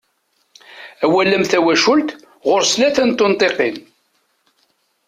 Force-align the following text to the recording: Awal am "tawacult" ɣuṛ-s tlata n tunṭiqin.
Awal 1.03 1.29
am 1.37 1.45
"tawacult" 1.51 2.09
ɣuṛ-s 2.47 2.71
tlata 2.73 3.03
n 3.07 3.11
tunṭiqin. 3.17 3.75